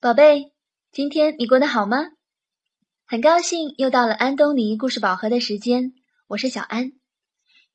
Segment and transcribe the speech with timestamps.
[0.00, 0.52] 宝贝，
[0.92, 2.12] 今天你过得好吗？
[3.04, 5.92] 很高兴又到了安东尼故事宝盒的时间，
[6.28, 6.92] 我是小安。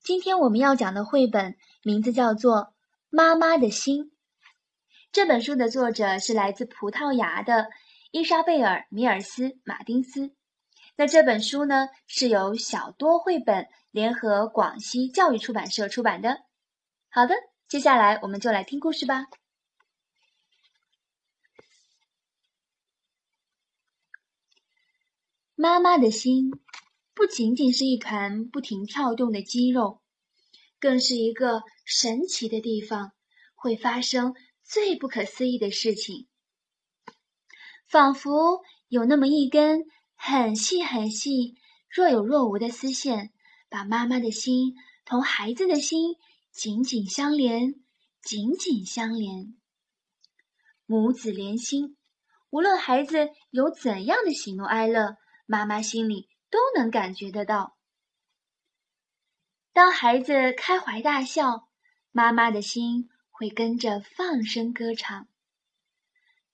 [0.01, 2.55] 今天我们要讲的绘本名字叫做
[3.09, 4.05] 《妈妈的心》。
[5.11, 7.67] 这本书的作者是来自葡萄牙的
[8.11, 10.31] 伊莎贝尔·米尔斯·马丁斯。
[10.95, 16.37] 那这本书呢，是由小多绘本联合广西教育出版社出版的。
[17.09, 17.35] 好的，
[17.67, 19.25] 接下来我们就来听故事吧。
[25.63, 26.51] 妈妈的心
[27.13, 30.01] 不仅仅是一团不停跳动的肌肉，
[30.77, 33.13] 更是一个神奇的地方，
[33.55, 36.27] 会发生最不可思议的事情。
[37.87, 41.55] 仿佛有那么一根很细很细、
[41.89, 43.31] 若有若无的丝线，
[43.69, 44.73] 把妈妈的心
[45.05, 46.17] 同孩子的心
[46.51, 47.75] 紧紧相连，
[48.21, 49.55] 紧紧相连。
[50.85, 51.95] 母子连心，
[52.49, 55.15] 无论孩子有怎样的喜怒哀乐。
[55.53, 57.77] 妈妈心里都能感觉得到。
[59.71, 61.69] 当孩子开怀大笑，
[62.11, 65.27] 妈妈的心会跟着放声歌唱；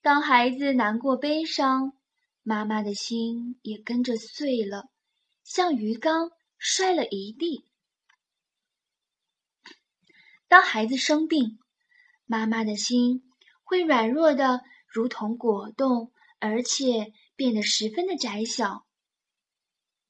[0.02, 1.94] 当孩子难过悲伤，
[2.44, 4.90] 妈妈的心也跟着碎了，
[5.46, 7.64] 像鱼缸摔了一地。
[10.50, 11.58] 当孩子生病，
[12.26, 13.32] 妈妈的心
[13.64, 17.14] 会软弱的如同果冻，而且。
[17.40, 18.86] 变得十分的窄小。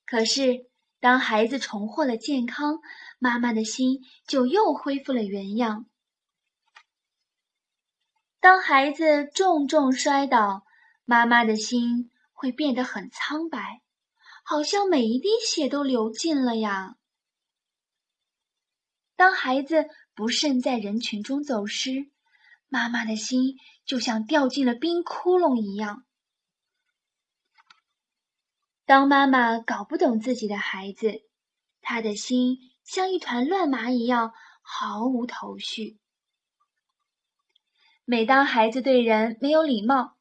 [0.10, 0.66] 可是，
[1.00, 2.80] 当孩子重获了健康，
[3.20, 5.86] 妈妈的心就又恢复了原样。
[8.40, 10.66] 当孩子重重摔倒，
[11.06, 13.84] 妈妈的心会变得很苍白，
[14.44, 16.96] 好像每一滴血都流尽了呀。
[19.16, 22.10] 当孩子不慎在人群中走失，
[22.68, 26.04] 妈妈的心就像掉进了冰窟窿一样。
[28.90, 31.22] 当妈妈搞不懂自己的孩子，
[31.80, 34.34] 她的心像一团乱麻一样，
[34.64, 36.00] 毫无头绪。
[38.04, 40.18] 每当孩子对人没有礼貌，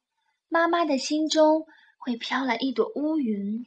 [0.49, 1.65] 妈妈的心中
[1.97, 3.65] 会飘来一朵乌云。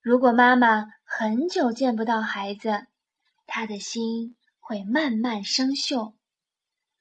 [0.00, 2.86] 如果妈妈很久见不到孩子，
[3.48, 6.14] 她的心会慢慢生锈。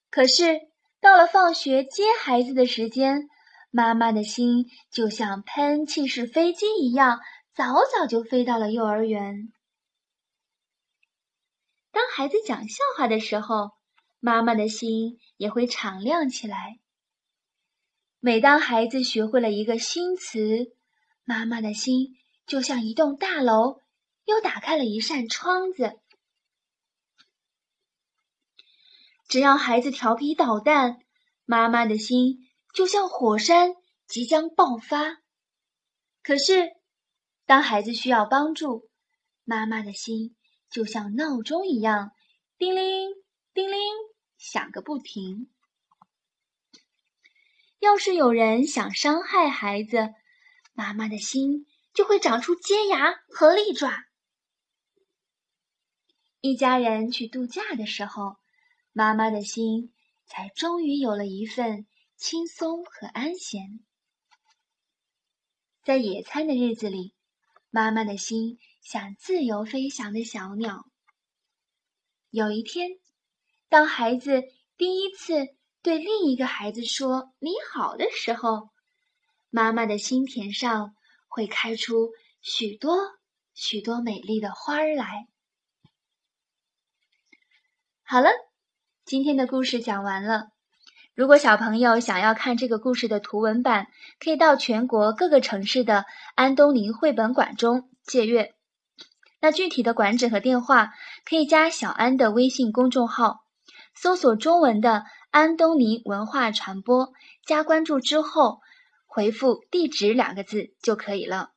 [0.09, 0.61] 可是
[0.99, 3.29] 到了放学接孩子的时间，
[3.71, 7.19] 妈妈的心就像喷气式飞机一样，
[7.53, 9.53] 早早就飞到了幼儿园。
[11.91, 13.71] 当孩子讲笑话的时候，
[14.19, 16.79] 妈妈的心也会敞亮起来。
[18.19, 20.75] 每当孩子学会了一个新词，
[21.23, 23.81] 妈妈的心就像一栋大楼
[24.25, 25.99] 又打开了一扇窗子。
[29.27, 30.97] 只要孩子调皮捣蛋，
[31.45, 32.48] 妈妈的心。
[32.73, 33.73] 就像火山
[34.07, 35.17] 即将爆发，
[36.23, 36.71] 可是
[37.45, 38.89] 当孩子需要帮助，
[39.43, 40.35] 妈妈的心
[40.69, 42.11] 就像闹钟一样，
[42.57, 43.09] 叮铃
[43.53, 43.79] 叮铃
[44.37, 45.51] 响个不停。
[47.79, 50.13] 要是有人想伤害孩子，
[50.73, 53.91] 妈妈的心就会长出尖牙和利爪。
[56.41, 58.37] 一家人去度假的时候，
[58.93, 59.93] 妈妈的心
[60.25, 61.87] 才终于有了一份。
[62.19, 63.79] 轻松和安闲，
[65.85, 67.15] 在野餐的日子里，
[67.69, 70.83] 妈妈的心像自由飞翔的小鸟。
[72.29, 72.89] 有一天，
[73.69, 74.43] 当孩子
[74.75, 75.47] 第一次
[75.81, 78.69] 对另一个孩子说“你好”的时候，
[79.49, 80.93] 妈妈的心田上
[81.29, 82.09] 会开出
[82.41, 82.97] 许多
[83.53, 85.25] 许多美丽的花儿来。
[88.03, 88.29] 好了，
[89.05, 90.49] 今天的故事讲完了。
[91.19, 93.87] 如果小朋友想要看这个故事的图文版，
[94.21, 98.55] 可以到全国各个城市的安东尼绘本馆中借阅。
[99.41, 100.93] 那具体的馆址和电话，
[101.25, 103.41] 可以加小安的微信公众号，
[103.93, 107.11] 搜索中文的“安东尼文化传播”，
[107.45, 108.61] 加关注之后
[109.05, 111.49] 回复“地址”两个字就可以了。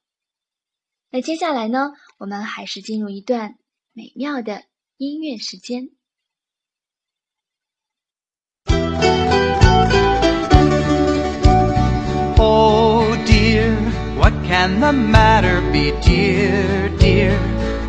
[1.08, 3.54] 那接下来呢，我们还是进入一段
[3.92, 4.64] 美妙的
[4.96, 5.90] 音乐时间。
[14.82, 17.38] The matter be, dear, dear?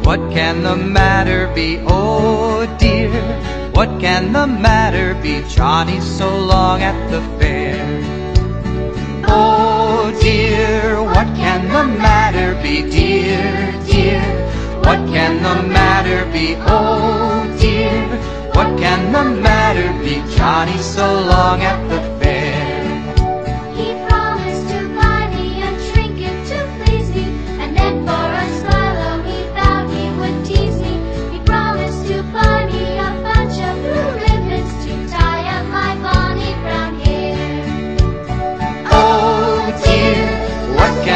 [0.03, 3.09] What can the matter be, oh dear?
[3.71, 7.81] What can the matter be, Johnny, so long at the fair?
[9.25, 14.21] Oh dear, what can the matter be, dear, dear?
[14.85, 18.05] What can the matter be, oh dear?
[18.53, 22.12] What can the matter be, Johnny, so long at the fair?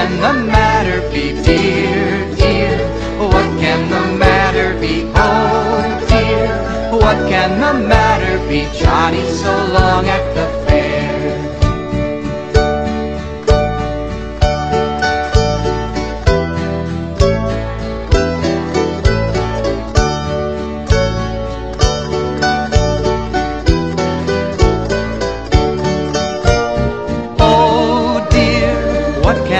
[0.07, 2.77] Can the matter be, dear, dear?
[3.19, 6.47] What can the matter be, oh dear?
[6.93, 10.36] What can the matter be, Johnny, so long at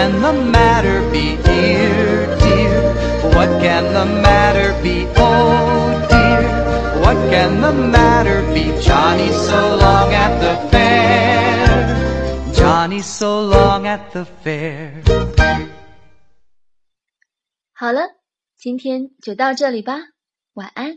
[0.06, 2.82] can the matter be, dear, dear?
[3.34, 6.49] What can the matter be, oh dear?
[7.00, 12.52] What can the matter be, Johnny, so long at the fair?
[12.55, 15.02] Johnny, so long at the fair.
[17.75, 18.02] 好了，
[18.56, 19.99] 今天就到这里吧，
[20.55, 20.96] 晚安。